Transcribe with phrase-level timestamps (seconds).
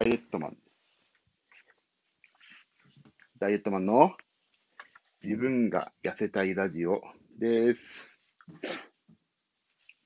[0.00, 1.66] ダイエットマンです。
[3.40, 4.12] ダイエットマンの
[5.24, 7.02] 自分が痩せたいラジオ
[7.40, 8.08] です。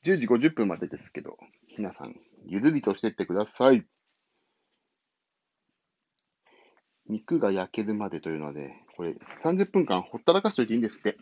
[0.06, 1.36] 10時50分までですけど、
[1.76, 2.14] 皆さん、
[2.46, 3.84] ゆるりとしてってください。
[7.06, 9.11] 肉が焼けるまでというのはね、これ
[9.45, 11.19] 30分間ほったらかしといていいんですって。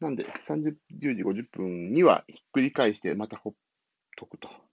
[0.00, 3.52] なんで、30 10時50分にはひっくり返してまたほっ
[4.16, 4.71] とくと。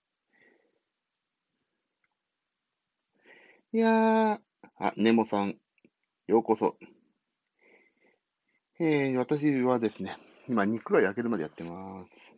[3.71, 4.39] いやー、
[4.79, 5.55] あ、ネモさん、
[6.25, 6.75] ようこそ。
[8.79, 10.17] えー、私はですね、
[10.47, 12.31] 今、肉が焼けるまでやってます。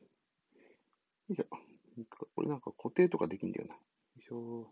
[1.29, 1.45] よいしょ。
[2.35, 3.75] これなんか固定とかできんだよな。
[3.75, 3.79] よ
[4.19, 4.67] いしょ。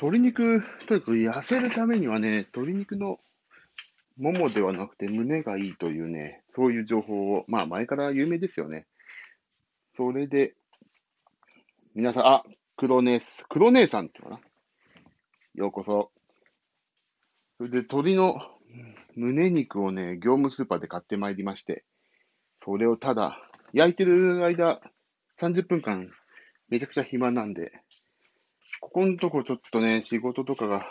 [0.00, 3.20] 鶏肉、とにかく痩せるためにはね、鶏肉の
[4.16, 8.88] ももではなくて胸がいいというね、そういう情報を、まあ前から有名ですよね。
[9.94, 10.56] それで、
[11.94, 12.44] 皆さん、あ、
[12.78, 14.40] 黒姉、黒姉さんっていうかな。
[15.54, 16.12] ようこそ。
[17.56, 18.40] それで鶏の
[19.16, 21.84] 胸肉をね、業務スーパーで買ってまいりまして、
[22.56, 23.36] それをただ、
[23.72, 24.80] 焼いてる間、
[25.40, 26.08] 30分間、
[26.68, 27.72] めちゃくちゃ暇なんで、
[28.80, 30.86] ここのとこちょっとね、仕事とかが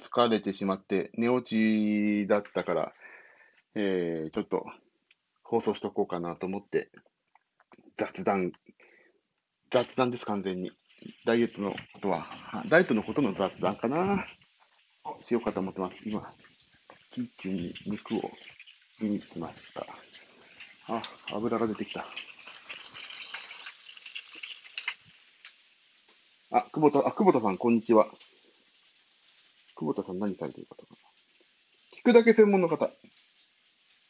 [0.00, 2.92] 疲れてしまって、寝落ちだったから、
[3.76, 4.64] えー、ちょっと
[5.44, 6.90] 放送しとこうかなと思って、
[7.96, 8.50] 雑談、
[9.70, 10.72] 雑談です、完全に。
[11.24, 12.26] ダイエットのことは、
[12.68, 14.26] ダイエットのことの雑談かな。
[15.22, 16.08] しようかと思ってます。
[16.08, 16.28] 今、
[17.10, 18.20] キッチンに肉を
[19.00, 19.86] 見に来ました。
[20.88, 22.04] あ、油が出てきた。
[26.50, 28.06] あ、久保田、あ、久保田さん、こんにちは。
[29.76, 30.96] 久保田さん、何されてる方かな。
[31.94, 32.90] 聞くだけ専門の方。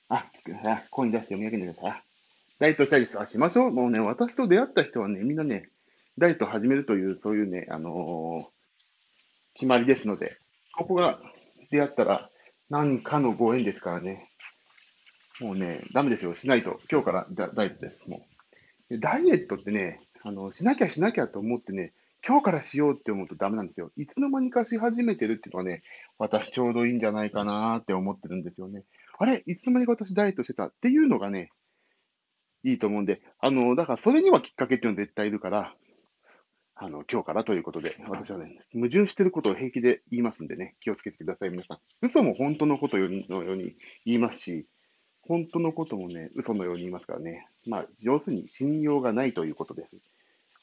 [0.08, 2.02] あ、聞く、あ、声に出して読み上げてください。
[2.60, 3.20] ダイエットしたいです。
[3.20, 3.70] あ、しましょう。
[3.72, 5.68] もうね、私と出会った人はね、みんなね、
[6.18, 8.44] ダイエットを始めるという、そういうね、あのー、
[9.54, 10.36] 決まりですので、
[10.76, 11.20] ここが
[11.70, 12.30] 出会ったら
[12.70, 14.30] 何かのご縁ですからね。
[15.40, 16.34] もうね、ダメですよ。
[16.36, 16.80] しないと。
[16.90, 18.02] 今日からダダイエットです。
[18.08, 18.26] も
[18.90, 18.98] う。
[18.98, 21.92] ダイエットってね、あの、しなきゃしなきゃと思ってね、
[22.26, 23.92] 今日からしようって思うとダメなんですよ。
[23.96, 25.82] いつの間にかし始めてるっていうのはね、
[26.18, 28.82] 私ちょうどいいんじゃないかなって思ってるんですよね。
[29.18, 29.44] あれ？
[29.46, 30.66] いつの間にか私ダイエットしてた？
[30.66, 31.52] っていうのがね、
[32.64, 35.74] いいと思うんで、あの、だからそれにはきっかけっていうのは絶対いるから、
[36.80, 41.78] あの、今日からということで、私はね、矛盾してることを平気で言いますんでね、気をつけてください、皆さん。
[42.02, 43.74] 嘘も本当のことのように
[44.06, 44.66] 言いますし、
[45.22, 47.48] 本当のこともね、嘘のように言いますからね。
[47.66, 50.04] まあ、上手に信用がないということです。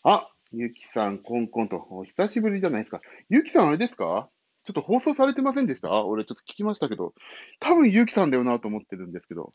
[0.04, 1.86] あ、ゆきさん、コンコンと。
[1.90, 3.02] お久しぶりじゃないですか。
[3.30, 4.30] ゆきさん、あれですか？
[4.64, 5.92] ちょっと放送されてませんでした？
[6.06, 7.14] 俺ちょっと聞きましたけど、
[7.60, 9.54] 多分ゆきさんだよなと思ってるんですけど。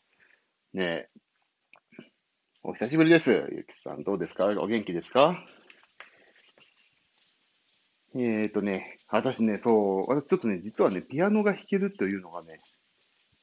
[0.73, 1.09] ねえ。
[2.61, 3.49] お久しぶりです。
[3.51, 4.45] ゆきさん、どうですか？
[4.45, 5.43] お元気ですか？
[8.15, 12.61] えっ、ー、とね、私ね、そう、私ちょっとね、実はね、ピアノが弾けるというのがね、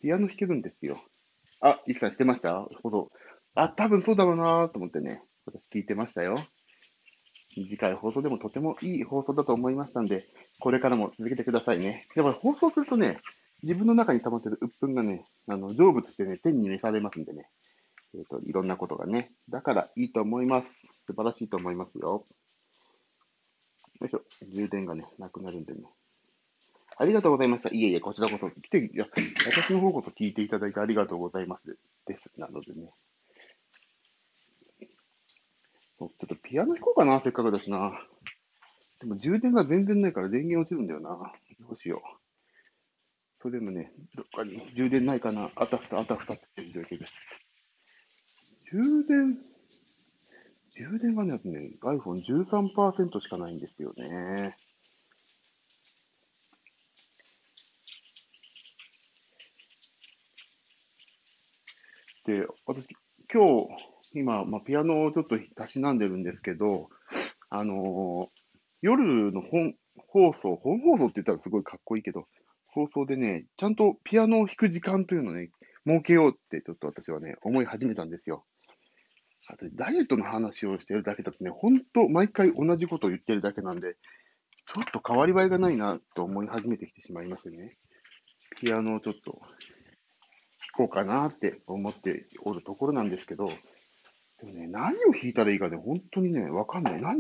[0.01, 0.97] ピアノ弾けるんですよ。
[1.61, 2.69] あ、一切してました？
[2.83, 3.11] ほど。
[3.55, 6.37] あ、多分そうだろうなと思ってね、私聞いてましたよ。
[7.57, 10.25] 短い放送でもとてもいい放送だと思いましたんで、
[10.61, 12.07] これからも続けてくださいね。
[12.15, 13.21] やっぱり放送するとね、
[13.63, 17.49] 自分の中に溜まってる鬱憤がね、あの、成仏してね、天に召されますんでね。
[18.15, 19.33] えっ、ー、と、いろんなことがね。
[19.49, 20.83] だからいいと思います。
[21.07, 22.25] 素晴らしいと思いますよ。
[24.01, 24.23] よいしょ。
[24.53, 25.83] 充電がね、なくなるんでね。
[26.97, 27.71] ありがとうございました。
[27.71, 29.07] いえいえ、こちらこそ来て、いや、
[29.47, 31.79] 私の方こそ聞いていただいてありがとうございます。
[32.07, 32.33] です。
[32.37, 32.93] なのでね。
[35.99, 37.93] ちょっとピアノ弾こうかな、せっかくだしな。
[39.01, 41.33] でも充電が全然ないから電源落ちるんだよな。
[41.61, 42.01] どうしよう。
[43.41, 45.51] それでもね、どっかに充電ないかな。
[45.55, 47.13] あたふた、あたふたっていう状況です。
[48.73, 49.39] 充電
[50.79, 54.57] 充電がね、ね iPhone13% しかないんですよね。
[62.27, 62.87] で、私、
[63.33, 63.69] 今日、
[64.13, 66.89] 今、まあ、ピアノをちょっとたしなんでるんですけど、
[67.51, 68.27] あのー、
[68.81, 72.29] 夜の本放送、本放送って言ったらすごいかっこいいけど、
[72.73, 75.51] 放送でね、ちゃんとピアノを弾く時間というのをね、
[75.87, 78.45] 設けようってちょっと私はね、思い始めたんですよ。
[79.47, 83.95] あと、ダイエットの話をしてるだけだとね、ほんと毎回同じことを言ってるだけなんで、
[84.67, 87.79] ちょっと変わり映えがないなと思い始めてきてしまいましてね。
[88.61, 89.41] ピアノをちょっと弾
[90.75, 93.47] こうかなって思っておるところなんですけど、
[94.41, 97.01] でもね、何を弾いたらいいかね、本当にね、わかんない。
[97.01, 97.19] 何、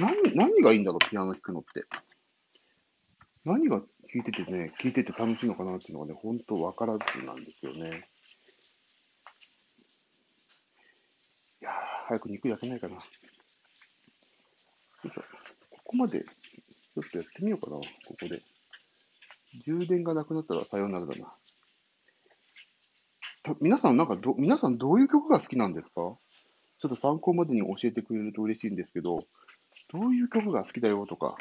[0.00, 1.84] 何、何がいいんだろう、ピアノ弾くのって。
[3.44, 3.86] 何が弾
[4.16, 7.90] いててね、弾いてて楽しいのかなっていうのがね、本当わからずなんですよね。
[11.62, 11.74] いやー、
[12.10, 12.98] 早く肉焼けないかな。
[15.84, 17.82] こまで、ちょっとやってみようかな、こ
[18.20, 18.42] こで。
[19.64, 21.32] 充電がなくなったらさようならだな。
[23.60, 25.92] 皆さん、なんかど、皆さんどういう曲が好きなんですか？
[25.94, 26.18] ちょ
[26.86, 29.24] っと参考までに教えてくれると嬉しいんですけど、
[29.92, 31.36] どういう曲が好きだよとか、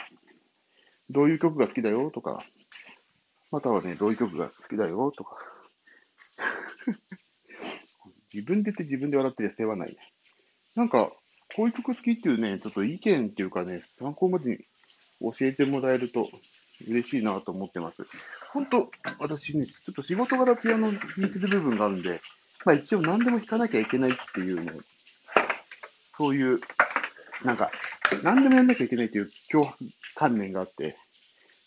[1.09, 2.37] どういう曲が好きだよとか、
[3.49, 5.35] またはね、どういう曲が好きだよとか。
[8.31, 9.97] 自分で言って自分で笑ってる世話ないね。
[10.79, 11.11] なんか、
[11.57, 14.57] こういう曲好きっていうね、ちょっと意見っていうかね、参考までに
[15.19, 16.25] 教えてもらえると
[16.87, 18.23] 嬉しいなと思ってます。
[18.53, 18.89] 本当、
[19.19, 22.21] 私ね、ちょっと仕事柄ピアノ弾いてる部分があるんで、
[22.63, 24.71] まあ一応何でも弾かなきゃいけないっていうね、
[26.17, 26.61] そういう、
[27.43, 27.71] なんか、
[28.23, 29.75] 何でもやんなきゃいけないっていう脅迫
[30.15, 30.97] 観念があって、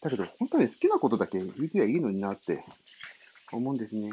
[0.01, 2.65] だけど本当に好きなことだけ弾いてりゃいいのになって
[3.53, 4.09] 思うんですね。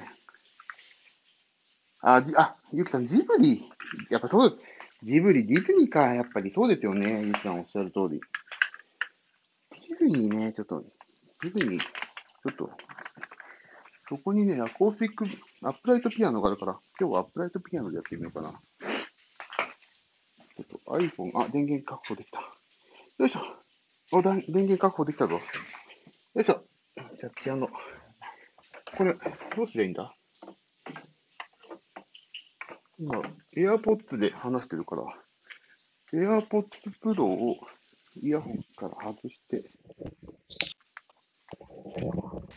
[2.01, 3.69] あ、じ、あ、ゆきさん、ジブリ、
[4.10, 4.57] やっぱそう、
[5.01, 8.19] ジブリ、ディズニーか、やっぱりそうですよね、ゆきさんおっしゃる通り。
[9.88, 10.81] ディズニーね、ちょっと、
[11.42, 12.69] ディズニー、ちょっと、
[14.10, 15.25] そこにね、アコースティック、
[15.63, 18.51] アップライトピアノがあるから、今日はアップライトピアノでやってみようかな。
[18.51, 22.42] ちょっと iPhone、あ、電源確保できた。
[23.19, 23.42] よいしょ。
[24.12, 25.36] お、だ電源確保できたぞ。
[25.36, 25.42] よ
[26.42, 26.66] いしょ。
[27.18, 27.69] じゃあ、ピアノ。
[28.98, 29.13] これ、
[29.56, 30.13] どうすりゃいいんだ？
[33.01, 33.22] 今、
[33.56, 35.04] AirPods で話してるから、
[36.12, 36.68] AirPods
[37.01, 37.56] Pro を
[38.22, 39.63] イヤホンから外して、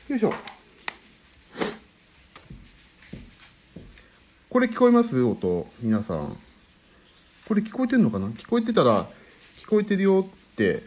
[0.09, 0.35] よいしょ。
[4.51, 5.23] これ聞こえます？
[5.23, 6.37] 音、皆さん。
[7.47, 8.27] これ聞こえてんのかな？
[8.31, 9.09] 聞こえてたら、
[9.59, 10.83] 聞こえてるよって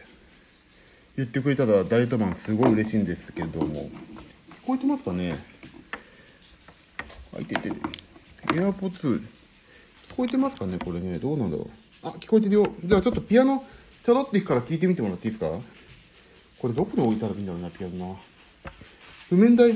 [1.16, 3.86] 言ってくれたら、ダイエットマンすごい嬉しいんですけども。
[3.86, 3.90] 聞
[4.68, 5.38] こえてますかね？
[7.34, 7.72] あ、いてて。
[8.48, 9.26] AirPods
[10.16, 11.20] 聞こえてますかねこれね。
[11.20, 11.68] どうなんだろう。
[12.08, 12.66] あ、聞こえてるよ。
[12.86, 13.66] じゃあちょっとピアノ、
[14.02, 15.52] ちょろっていくから聞いてみてもらっていいですか？
[16.58, 18.16] これどこに置いたらいいんだろうな、ピアノな。
[19.28, 19.74] 譜面台。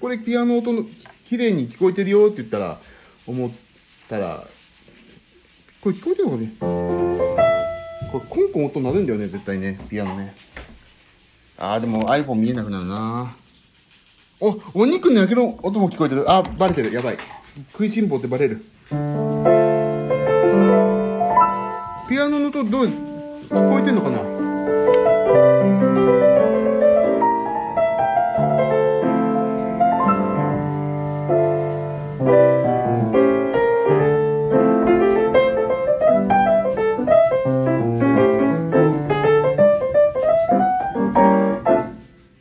[0.00, 0.86] これピアノ音の、
[1.26, 2.78] 綺麗に聞こえてるよって言ったら、
[3.26, 3.50] 思っ
[4.08, 4.46] たら、
[5.82, 6.54] これ聞こえてるのかね？
[6.58, 10.34] これコンコン音鳴るんだよね、絶対ね、ピアノね。
[11.58, 13.36] あー、でも iPhone 見えなくなるな
[14.40, 16.32] お、お肉の焼けの音も聞こえてる。
[16.32, 16.90] あ、バレてる。
[16.90, 17.18] やばい。
[17.72, 18.64] 食いしん坊ってバレる。
[22.08, 22.92] ピアノの音どう、聞
[23.48, 24.18] こえてんのかな？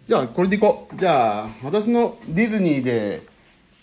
[0.08, 0.96] じゃあ、これでいこう。
[1.00, 3.33] じゃあ、私のディズニーで、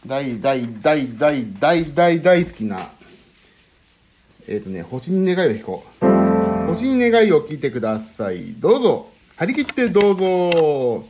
[0.07, 2.91] 大大大大大大大好きな、
[4.49, 6.07] えっ、ー、とね、星に願いを弾こう。
[6.69, 8.55] 星に願いを聞いてください。
[8.55, 9.09] どうぞ。
[9.37, 11.05] 張り切ってどうぞ。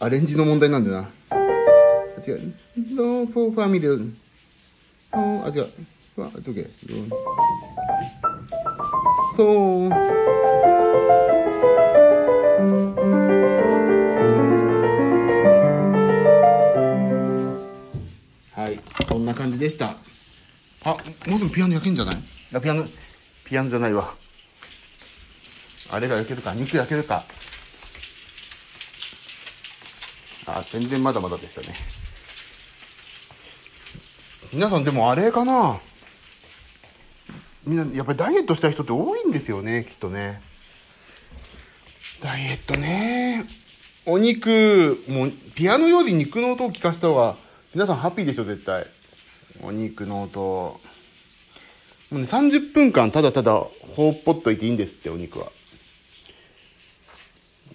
[0.00, 1.08] アレンジの問題なんだな。
[2.26, 2.54] 違う。
[2.94, 4.10] No for family.
[5.12, 5.58] あ、違
[6.16, 6.20] う。
[6.20, 6.66] わ、どけ。
[9.36, 10.37] そう？
[18.68, 19.94] はい、こんな感じでした。
[20.84, 20.90] あ、
[21.26, 22.16] もうピアノ焼けんじゃない？
[22.52, 22.86] あ、ピアノ、
[23.46, 24.12] ピアノじゃないわ。
[25.90, 27.24] あれが焼けるか、肉焼けるか？
[30.44, 31.68] あ、全然まだまだでしたね。
[34.52, 35.80] 皆さんでもあれかな？
[37.64, 40.42] みんな、やっぱりダイエットした人って多いんですよね、きっとね。
[42.22, 43.46] ダイエットね。
[44.04, 47.36] お肉、もう、ピアノより肉の音を聞かせた方が、
[47.74, 48.86] 皆さんハッピーでしょ、絶対。
[49.62, 50.40] お肉の音。
[50.40, 50.80] も
[52.12, 53.52] うね、30分間ただただ
[53.94, 55.52] ほっぽっといていいんですって、お肉は。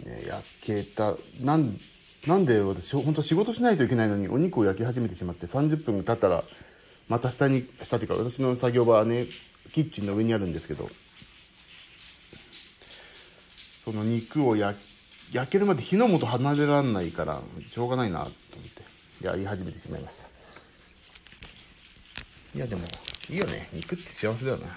[0.04, 1.14] ね、焼けた。
[1.42, 1.80] なん、
[2.26, 6.44] なんで私、本当仕事しないといけないのに、お肉を焼き始めてしまって、30分経ったら、
[7.08, 9.28] また下に、下っていうか、私の作業場はね、
[9.74, 10.90] キッチンの上にあるんですけど、
[13.86, 14.80] その肉を焼
[15.34, 18.32] 焼けるまで火の元離れらんないから、しょうがないなと思っ
[18.70, 18.73] て、
[19.24, 20.28] やり始めてしまいました。
[22.56, 22.82] いや、でも、
[23.30, 23.70] いいよね。
[23.72, 24.68] 肉って幸せだよな。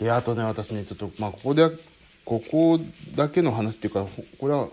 [0.00, 1.70] で、あとね、私ね、ちょっと、まあ、ここで、
[2.24, 2.80] ここ
[3.14, 4.06] だけの話っていうか、
[4.38, 4.68] これは、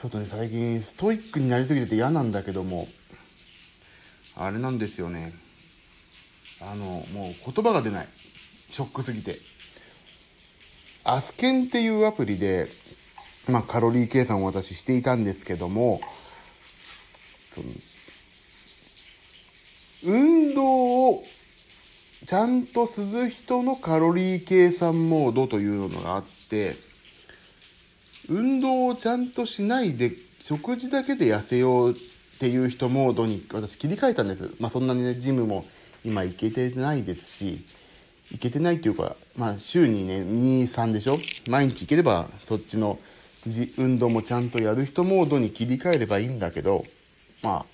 [0.00, 2.88] ちょっとね、最近、ストイックになりすぎてて嫌なんだけども、
[4.36, 5.34] あれなんですよね。
[6.60, 8.08] あの、もう言葉が出ない。
[8.70, 9.38] ショックすぎて。
[11.04, 12.68] アスケンっていうアプリで、
[13.48, 16.00] まあ、カロリー計算を私していたんですけども、
[17.56, 17.68] その
[20.04, 21.24] 運動を
[22.26, 26.76] ちゃんとする人のカロリー計算モードというのがあって、
[28.28, 31.94] 運動をちゃんとしないで食事だけで痩せようっ
[32.38, 34.56] ていう人モードに私切り替えたんです。
[34.58, 35.64] まあそんなにね、ジムも
[36.04, 37.64] 今行けてないですし、
[38.32, 41.18] 行けてないっていうか、まあ週にね、2、3でしょ？
[41.48, 42.98] 毎日行ければそっちの
[43.76, 46.84] 運動もちゃんとやる人モードに切り替えればいいんだけど、
[47.46, 47.66] まあ、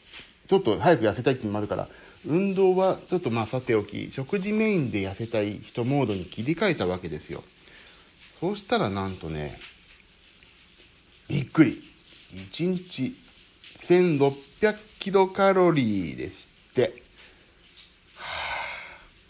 [0.48, 1.88] ちょっと早く痩せたいっていうのもあるから、
[2.26, 7.42] 運動はちょっとまあさておき、食事メインで痩せたい人モードに切り替えたわけですよ。
[8.38, 9.58] そうしたらなんとね、
[11.28, 11.82] びっくり。
[12.52, 13.14] 1日
[13.86, 17.02] 1600キロカロリーですって。
[18.16, 18.26] は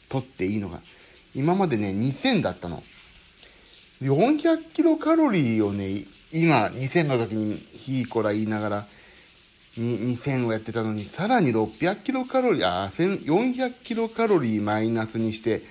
[0.08, 0.80] ぁ、取っていいのが。
[1.34, 2.82] 今までね、2000だったの。
[4.02, 8.88] 400キロカロリーをね、今、2000の時に、ひいこら言いながら、
[9.76, 15.62] に2000をやってたのに、さらに600キロカロリー、あ、400キロカロリーマイナスにして、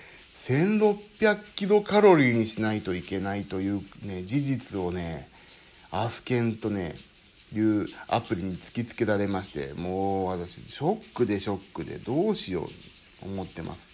[0.47, 5.29] 1600キロカロリーにしないといけないというね、事実をね、
[5.91, 6.95] アスケンとね、
[7.53, 12.65] いうアプリに突きつけられまして、もう私、ショックでショックでどうしよう
[13.19, 13.91] と思ってます。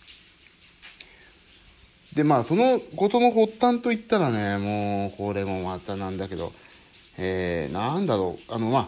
[2.16, 6.54] で、まあ、そのことの発端といったらね、もう、これもまたなんだけど、
[7.18, 8.88] えー、なんだろう、あの、まあ、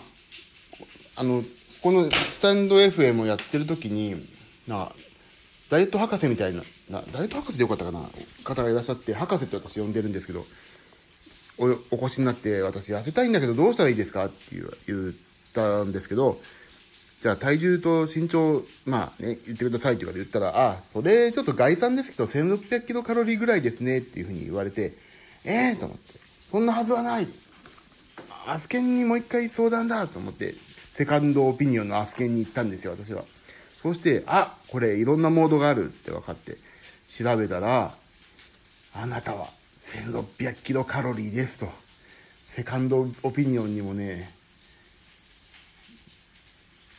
[1.20, 1.44] あの、
[1.82, 4.16] このスタンド FM をやってる時に、
[4.70, 4.90] な
[5.70, 8.00] ダイエット博士みたいな、なダイエット博士でよかったかな？
[8.46, 10.46] 方がいらっしゃって、博士って私呼んでるんですけど、
[11.58, 14.28] おお越しになって、私痩せたいんだけどどうしたらいいですか？
[14.28, 14.36] って
[14.88, 15.14] 言っ
[15.54, 16.38] たんですけど、
[17.22, 24.94] じゃあ体重と身長、まあね、言ってくださいって言言ったら、あ、それちょっと概算ですけど、1600キロカロリーぐらいですねっていうふうに言われて、
[25.44, 26.14] ええー、と思って、
[26.50, 27.28] そんなはずはない。
[28.48, 30.56] アスケンにもう一回相談だと思って、
[31.00, 33.24] セカンドオピニオンのアスケンに行ったんですよ、私は。
[33.82, 36.58] そして、あ、これいろんなモードがあるって分かって、
[37.08, 37.94] 調べたら、
[38.94, 39.48] あなたは
[39.79, 41.70] 1600キロカロリーですと。
[42.48, 44.29] セカンドオピニオンにもね、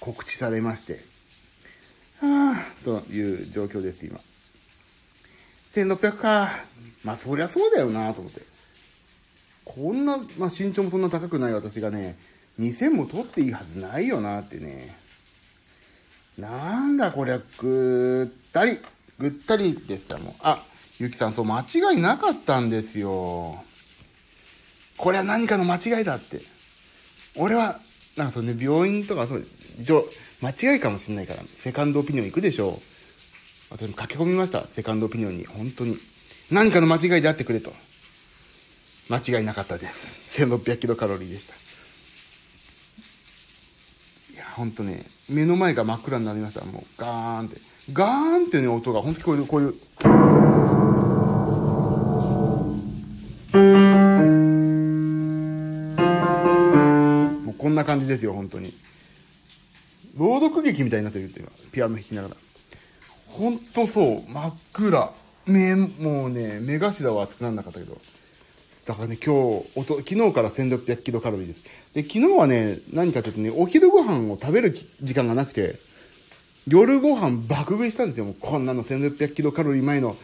[0.00, 1.00] 告知されまして、
[2.20, 4.18] はぁ、という状況です、今。
[5.74, 6.52] 1600か。
[7.04, 8.40] まあ、そりゃそうだよなと思って。
[9.66, 12.16] こんな、まあ、身長もそんな高くない私がね、
[12.60, 14.94] 2000も取っていいはずないよなってね。
[16.38, 18.78] なんだこりゃ、ぐったり、
[19.18, 20.34] ぐったりでしたもん。
[20.40, 20.62] あ、
[20.98, 23.64] ゆきさん、そう、間違いなかったんですよ。
[24.98, 26.42] これは何かの間違いだって。
[27.34, 27.80] 俺は、
[28.16, 29.46] なんかそうね、病院とかそう、
[29.80, 30.10] 一応、
[30.42, 32.82] 間違いかもしれないから、セカンドオピニオン行くでしょう。
[33.70, 35.46] 私も駆け込みました、セカンドオピニオンに。
[35.46, 35.98] 本当に。
[36.50, 37.72] 何かの間違いであってくれと。
[39.08, 40.06] 間違いなかったです。
[40.42, 41.69] 1600キロカロリーでした。
[44.60, 46.62] ほんとね、目の前が真っ暗になりました。
[46.66, 47.58] もう、ガーンって。
[47.94, 49.72] ガーンってね、音が、ほんと聞こえる、こういう。
[57.46, 58.74] もうこんな感じですよ、本当に。
[60.18, 62.36] 朗読劇みたいになってるっていうのは、ピアノ弾きながら。
[63.28, 65.10] ほんとそう真っ暗
[65.46, 67.96] 目もうね目頭は熱くならなかったけど
[68.86, 75.76] だからね今日おと昨日から1600キロカロリーですで昨日はね何かというとねお昼ご飯を食べる時間がなくて
[76.66, 80.16] 夜ご飯爆食いしたんですよもうこんなの1600キロカロリー前の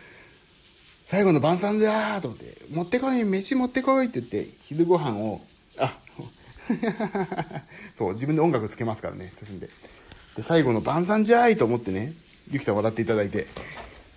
[1.06, 5.40] 最後の晩餐だーと思って、持ってこい、飯持ってこいって言って、昼ご飯を、
[5.78, 5.96] あ、
[7.94, 9.68] そう、自分で音楽つけますからね、進んで。
[10.36, 12.12] で、最後の晩餐じゃーいと思ってね、
[12.50, 13.46] ゆきさん笑っていただいて、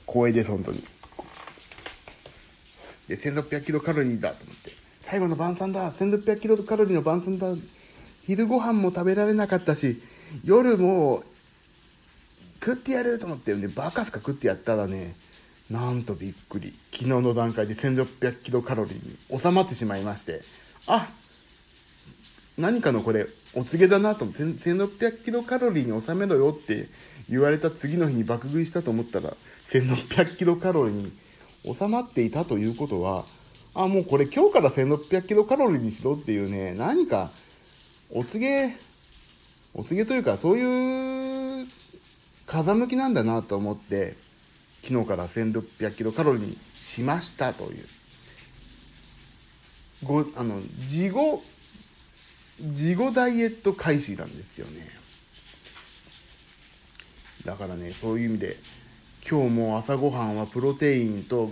[0.07, 0.83] 光栄です、本当に。
[3.07, 4.71] で、1600キロカロリーだと思って、
[5.09, 7.47] 最後の晩餐だ、1600キロカロリーの晩餐だ、
[8.27, 9.99] 昼ご飯も食べられなかったし、
[10.45, 11.23] 夜も
[12.63, 15.15] 食ってやると思ってるんで、バカすか食ってやったらね、
[15.71, 16.71] なんとびっくり。
[16.91, 20.41] 昨日の段階で1600キロカロリーに収まってしまいまして、
[20.85, 21.09] あ
[22.59, 23.25] 何かのこれ、
[23.55, 26.87] お告げだなと思って、1600キロカロリーに収めろよって
[27.31, 29.33] 言われた次の日に爆食いしたと思ったら、
[29.69, 31.11] 1600キロカロリーに
[31.75, 33.25] 収まっていたということは、
[33.73, 37.31] あ、もうこれ今日から1600キロカロリーにしろっていうね、何か、
[38.11, 38.75] お告げ、
[39.73, 41.67] お告げというか、そういう
[42.47, 44.15] 風向きなんだなと思って、
[44.83, 47.85] 昨日から1600キロカロリーにしましたという。
[50.03, 51.43] ご、あの、事後、
[52.61, 54.87] 事後ダイエット開始なんですよね。
[57.45, 58.57] だからね、そういう意味で、
[59.29, 61.51] 今日も朝ごはんはプロテインと、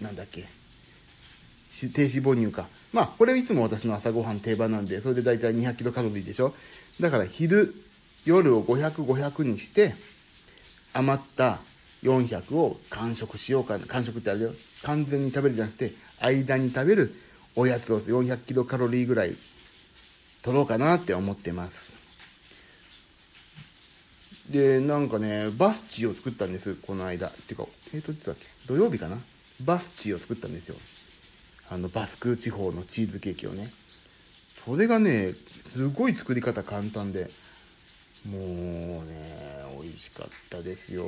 [0.00, 0.46] なんだっけ、
[1.70, 2.66] 低脂肪乳か。
[2.92, 6.54] まあ、これいつも私の朝ごはん定番なんで、それで大体200キロカロリーでしょ。
[7.00, 7.74] だから昼、
[8.24, 9.94] 夜を500、500にして、
[10.92, 11.58] 余った
[12.02, 13.86] 400を完食しようかな。
[13.86, 14.52] 完食ってあれだよ。
[14.82, 17.14] 完全に食べるじゃなくて間に食べる
[17.54, 19.36] おやつを400キロカロリーぐらい
[20.42, 21.90] 取ろうかなって思ってます。
[24.50, 27.28] でなんかねバスチーを作ったんですこの間。
[27.28, 28.46] っていうかえっ、ー、といつだっけ？
[28.66, 29.16] 土曜日かな？
[29.64, 30.76] バスチーを作ったんですよ。
[31.70, 33.68] あのバスク地方のチーズケーキをね。
[34.64, 35.32] それがね
[35.72, 37.30] すごい作り方簡単で。
[38.28, 41.04] もうね美味しかったですよ。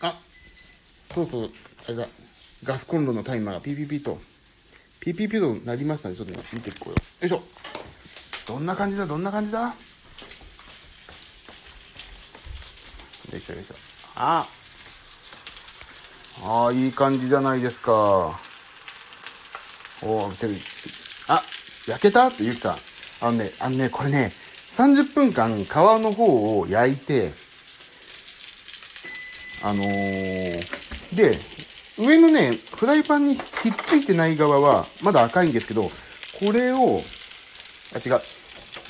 [0.00, 0.18] あ
[1.14, 1.50] そうそう
[1.86, 2.08] あれだ。
[2.64, 4.18] ガスコンロのタイマーがピーピピと。
[5.00, 6.16] ピーピピとなりましたね。
[6.16, 6.94] ちょっと見ていこうよ。
[6.94, 7.42] よいしょ。
[8.48, 9.06] どんな感じだ？
[9.06, 9.60] どんな感じだ？
[9.60, 9.74] よ
[13.36, 13.74] いしょよいしょ。
[14.14, 14.46] あ。
[16.42, 18.40] ああいい感じじゃないですか。
[20.02, 20.60] おおテレビ
[21.28, 21.42] あ
[21.86, 22.28] 焼けた？
[22.28, 22.76] ってゆきさん
[23.22, 24.30] あのねあのねこれね
[24.76, 27.30] 30分間皮の方を焼いて、
[29.64, 30.60] あのー、
[31.14, 31.38] で、
[31.98, 37.00] 上のね、フライパンにひっついてない側はまだ赤いんですけど、これを、
[37.94, 38.20] あ、違う。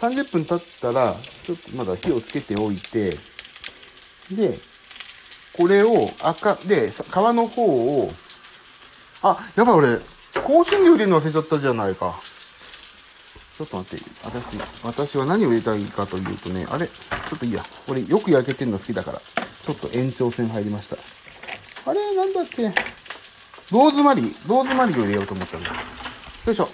[0.00, 1.14] 30分経ったら、
[1.44, 3.10] ちょっとまだ火をつけておいて、
[4.32, 4.58] で、
[5.56, 8.10] これを赤、で、皮の方を、
[9.22, 9.98] あ、やばい俺、
[10.40, 12.18] 香辛料入れるの忘れちゃったじゃないか。
[13.56, 16.86] ちょっと待って、私、私は何を入れたいかというとね、あれ？
[16.86, 17.64] ちょっといいや。
[17.86, 20.96] これよく焼けてんの好きだから、ちょっと延長戦入りました。
[21.90, 22.14] あれ？
[22.14, 22.64] なんだっけ？
[23.72, 25.68] ローズマリー、ローズマリーを入れようと思ったんだ。
[25.70, 26.68] よいしょ。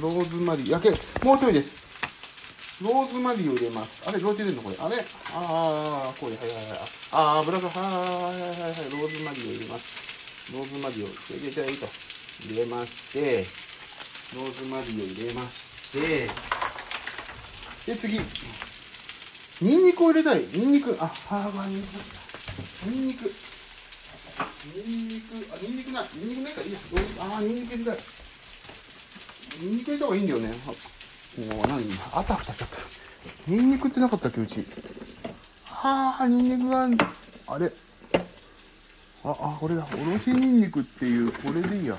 [0.00, 2.82] ローズマリー、焼け、もうちょいです。
[2.82, 4.08] ローズマリーを入れます。
[4.08, 4.76] あれ、どうやって入れるのこれ？
[4.80, 4.96] あれ？
[4.96, 6.78] ああ、これ、はいはいはい。
[7.12, 10.56] ああ、油が、はいはいはいはい、ローズマリーを入れます。
[10.56, 11.86] ローズマリーを入れていいと。
[12.42, 13.46] 入れまして、
[14.36, 16.28] ローズマリーを入れまして、
[17.86, 18.20] で、次。
[19.60, 20.44] ニンニクを入れたい。
[20.52, 20.96] ニンニク。
[21.00, 21.88] あ、ハーバーニンニク。
[22.86, 23.30] ニンニク。
[24.74, 25.54] ニンニク。
[25.54, 26.04] あ、ニンニクない。
[26.14, 26.78] ニンニクないからいいや。
[27.20, 28.00] あ、ニンニク入れたい。
[29.60, 30.48] ニンニク入れた方がいいんだよね。
[30.48, 30.52] も
[31.64, 31.84] う何？
[32.12, 32.76] あたふたしちゃった。
[33.46, 34.64] ニンニクってなかったっけ、うち。
[35.64, 36.88] はあ、ニンニクが、
[37.48, 37.70] あれ？
[39.24, 39.86] あ、あ、これだ。
[39.90, 41.96] おろしニンニクっていう、これでいいや。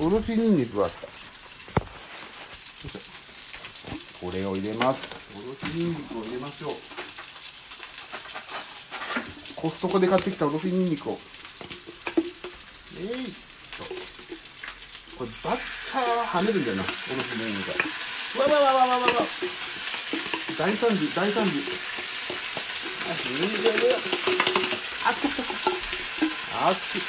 [0.00, 1.06] おろしニンニクがあった。
[4.20, 5.08] これを入れます。
[5.36, 6.74] おろしニンニクを入れましょう。
[9.54, 11.18] コストコで買ってきたおろしニンニクを。
[12.98, 13.30] えいっ
[13.78, 13.84] と。
[15.18, 15.58] これバッ
[15.92, 16.98] ターは跳ねるんだよな、おろし
[17.38, 17.70] ニンニク
[18.40, 19.12] わわわわわわわ
[20.58, 21.50] 大惨事、大惨事。
[23.08, 23.96] あ、ニンニク入れよ
[25.08, 25.44] あっちゃっちゃ
[26.66, 27.00] あっち。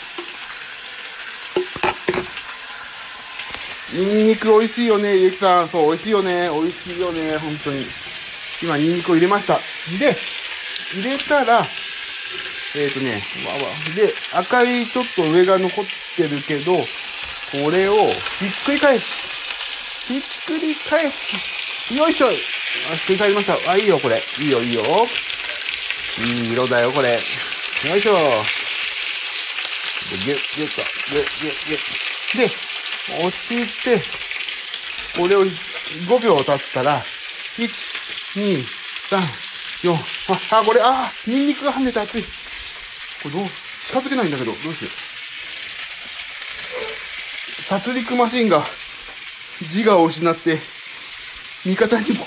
[3.94, 5.68] ニンニク美味しいよね、ゆきさん。
[5.68, 6.50] そう、美味しいよね。
[6.50, 7.86] 美味しいよね、本当に。
[8.64, 9.56] 今、ニンニクを入れました。
[10.00, 10.16] で、
[10.94, 13.60] 入れたら、えっ、ー、とね、わわ。
[13.94, 15.86] で、赤いちょっと上が残っ
[16.16, 16.86] てるけど、こ
[17.70, 20.08] れをひっくり返す。
[20.08, 21.94] ひっくり返す。
[21.94, 22.28] よいしょ。
[22.28, 23.72] あ、ひっくり返りました。
[23.72, 24.22] あ、いいよ、これ。
[24.40, 24.84] いいよ、いいよ。
[26.20, 27.20] いい色だよ、これ。
[27.88, 28.12] よいしょ。
[28.12, 28.18] で、
[30.26, 32.38] ギュッ、ギュッと、ギュッ、ギュッ、ギュッ。
[32.38, 33.98] で、押して、
[35.18, 37.64] これを5秒経ったら、1、
[38.36, 38.58] 2、
[39.10, 39.22] 3、
[39.88, 39.94] 4、
[40.56, 42.22] あ、あ、これ、あ、ニンニクが跳ねて熱い。
[42.22, 42.28] こ
[43.26, 43.46] れどう、
[43.88, 44.92] 近づけないんだけど、どうしよう。
[47.64, 48.62] 殺戮マシンが
[49.62, 50.60] 自我を失って、
[51.66, 52.26] 味方にも、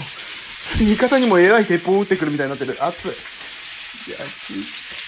[0.80, 2.82] 味方にも偉い鉄砲を撃ってくるみたいになってる。
[2.82, 3.10] 熱い。
[3.10, 3.14] い
[4.12, 5.01] や、ち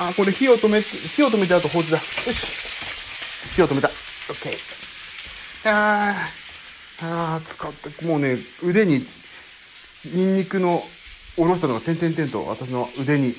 [0.00, 1.96] あ、これ火を止め、火を止めてあと放置だ。
[1.96, 2.46] よし。
[3.56, 3.88] 火を止めた。
[3.88, 3.90] オ
[4.32, 4.58] ッケー。
[5.64, 9.04] あー、あー、使って、もうね、腕に、
[10.04, 10.84] ニンニクの
[11.36, 13.34] おろしたのが点々々と私の腕に、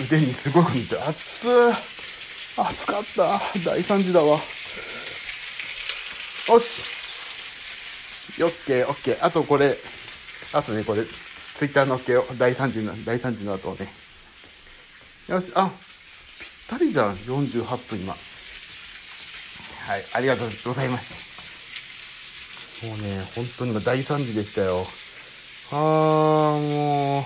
[0.00, 1.74] 腕にすごいこと言って、熱ー。
[2.56, 3.40] 熱かった。
[3.64, 4.38] 大惨事だわ。
[6.48, 6.82] よし。
[8.42, 9.26] オッケー、オッケー。
[9.26, 9.76] あとこれ、
[10.52, 12.24] あとね、これ、ツイッターのっけよ。
[12.38, 13.99] 大惨事の、大惨事の後をね。
[15.30, 15.70] よし、あ、
[16.40, 17.14] ぴったりじゃん。
[17.14, 18.14] 48分今。
[18.14, 18.18] は
[19.96, 21.08] い、ありがとうございまし
[22.80, 22.86] た。
[22.88, 24.84] もうね、本当に今大惨事でしたよ。
[25.70, 25.78] あー、
[26.68, 27.22] もう。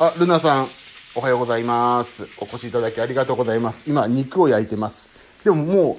[0.00, 0.68] あ、ルナさん、
[1.14, 2.28] おはようございます。
[2.42, 3.88] お越しいただきありがとうございます。
[3.88, 5.08] 今、肉を焼いてます。
[5.42, 5.98] でもも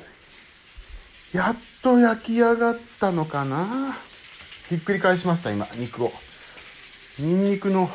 [1.33, 3.97] う、やっと焼き上がったのかな
[4.69, 6.13] ひっくり返しました、今、肉を。
[7.17, 7.89] ニンニクの、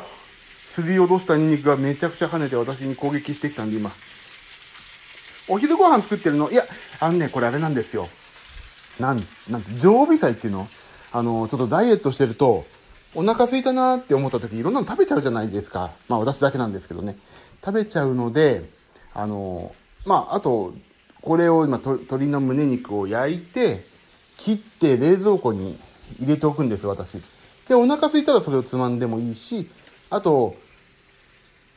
[0.69, 3.91] すりおろしたニンニクがめちゃくちゃ跳ねて私に攻撃してきたんで、今。
[5.49, 6.51] お昼ご飯作ってるの？
[6.51, 6.63] いや、
[6.99, 8.07] あのね、これあれなんですよ。
[8.99, 10.67] なん、なんて、常備菜っていうの？
[11.13, 12.65] あの、ちょっとダイエットしてると、
[13.15, 15.91] お腹空いたなーって思った時、いろんなの食べちゃうじゃないですか。
[16.09, 17.17] まあ私だけなんですけどね。
[17.63, 18.69] 食べちゃうので、
[19.13, 19.73] あの、
[20.05, 20.73] まあ、あと、
[21.21, 23.85] これを今、と鶏の胸肉を焼いて、
[24.37, 25.77] 切って冷蔵庫に
[26.19, 27.21] 入れておくんです、私。
[27.67, 29.67] で、お腹空いたらそれをつまんでもいいし、
[30.09, 30.55] あと、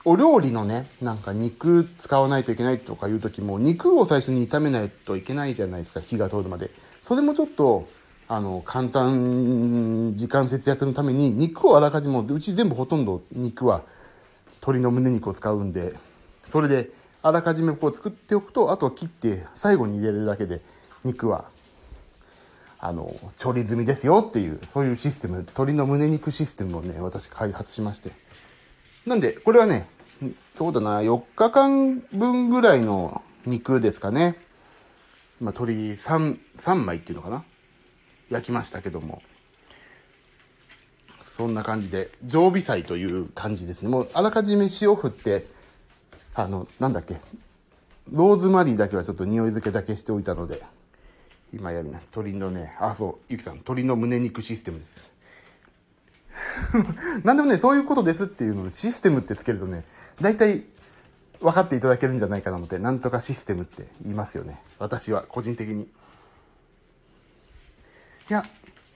[0.05, 6.71] お料理のね、なんか肉使わないといけないとかいう時も、肉を最初に炒めないといけないじゃないですか、火が通るまで。
[7.07, 7.89] それもちょっと、
[8.29, 13.83] あの、簡単、時間節約のために、肉をあらかじめ、うち全部ほとんど肉は、
[14.61, 15.95] 鶏の胸肉を使うんで、
[16.49, 16.91] それで、
[17.23, 20.63] あらかじめこう作っておくと、あとは切って最後に入れるだけで、
[21.05, 21.51] 肉は、
[22.79, 28.13] あの、調理済みですよっていう、そういうシステム、鶏の胸肉システムをね、私開発しまして。
[29.11, 29.89] なんで、これはね、
[30.55, 34.37] そうだな、4日間分ぐらいの肉ですかね。
[35.41, 37.45] まあ、鶏3、3枚っていうのかな。
[38.31, 39.21] 焼きましたけども。
[41.37, 43.89] そんな感じで、常備菜という感じですね。
[43.89, 45.45] もう、あらかじめ塩振って、
[46.35, 47.17] あの、なんだっけ。
[48.13, 50.63] ローズマリーだけはちょっと匂い付けだけしておいたので、
[51.53, 51.95] 今やるね。
[52.15, 55.10] 鶏のね、あ、そう、ゆきさん、鶏の胸肉システムです。
[57.25, 59.85] なんでもね、そういうことですっていうのをシステムってつけるとね、
[60.21, 60.65] 大体
[61.41, 64.61] 分かっていただけるんじゃないかなので、なんとかシステムって言いますよね。
[64.79, 65.85] 私は、個人的に。
[65.85, 65.87] い
[68.29, 68.45] や、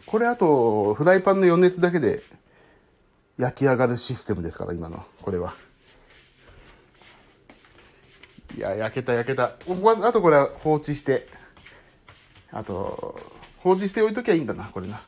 [0.06, 2.22] これあと、フライパンの余熱だけで
[3.38, 5.54] 焼き上がるシステムですから、今の、これは。
[8.56, 9.44] いや、焼けた焼けた。
[9.44, 11.26] あとこれは放置して、
[12.52, 13.18] あと、
[13.58, 15.00] 放置しておいときゃいいんだな、これな。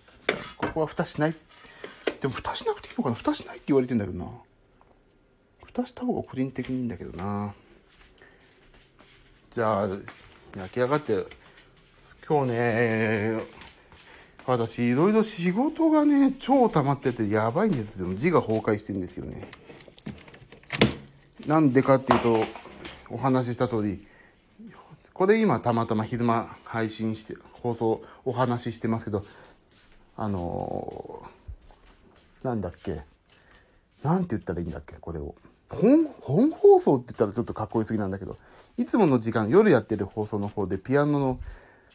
[0.56, 1.35] ここは蓋しない。
[2.20, 3.16] でも蓋しなくていいのかな？
[3.16, 4.31] 蓋しないって言われてんだけどな。
[5.64, 7.55] 蓋した方が個人的にいいんだけどな。
[9.50, 9.88] じゃあ、
[10.57, 11.26] 焼き上がって、
[12.26, 13.40] 今日ね、
[14.46, 18.14] 私、いろいろ仕事がね、超溜まっててやばいんですよ。
[18.14, 19.48] 字が崩壊してんですよね。
[21.46, 22.44] なんでかっていうと、
[23.11, 24.07] お話しした通り、
[25.12, 29.24] これ今たまたま昼間配信して、放送、お話ししてますけど、
[30.16, 31.15] あの、
[32.42, 33.03] なんだっけ、
[34.03, 35.35] なんて言ったらいいんだっけ、これを。
[35.68, 38.37] 本、本放送って言ったらちょっとかっこよすぎなんだけど、
[38.77, 41.40] いつもの時間、夜やってる放送の方でピアノの、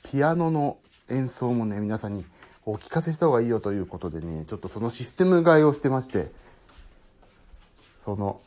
[0.03, 0.77] ピアノの
[1.09, 2.25] 演奏もね、皆さんに
[2.65, 6.31] お聞かせした方がいいよということでね、ちょっとそのシステム替えをしてまして、
[8.03, 8.41] その、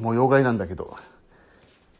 [0.00, 0.96] 模様替えなんだけど、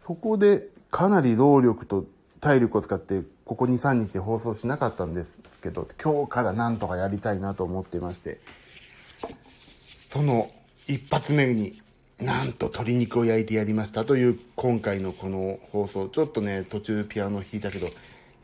[0.07, 2.07] そこでかなり労力と
[2.47, 8.39] 体力を使って、ここ2、3日で放送しなかったんですけど、今日からなんとかやりたいなと思ってまして、
[10.07, 10.49] その
[10.87, 11.83] 一発目に
[12.21, 16.07] なんと鶏肉を焼いてやりましたという今回のこの放送。
[16.07, 17.91] ちょっとね、途中ピアノ弾いたけど、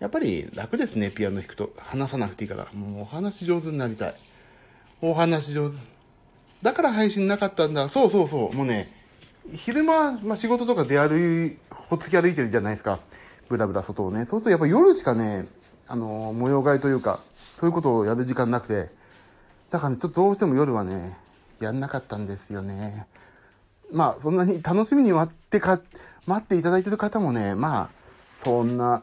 [0.00, 1.72] やっぱり楽ですね、ピアノ弾くと。
[1.78, 2.66] 話さなくていいから。
[2.74, 4.14] もうお話上手になりたい。
[5.00, 5.76] お話上手。
[6.60, 7.88] だから配信なかったんだ。
[7.88, 8.56] そうそうそう。
[8.56, 8.90] もうね、
[9.54, 12.98] 昼間、まあ、仕事とか出歩い、ほつき歩いてるじゃないですか。
[13.52, 14.24] ブラブラ外をね。
[14.24, 15.46] そうするとやっぱ夜しかね、
[15.86, 18.90] あの、模様替えというか、そういうことをやる時間なくて、
[19.70, 21.16] だからね、ちょっとどうしても夜はね、
[21.60, 23.06] やんなかったんですよね。
[23.92, 25.80] まあ、そんなに楽しみに待ってか、
[26.26, 29.02] 待っていただいてる方もね、まあ、そんな、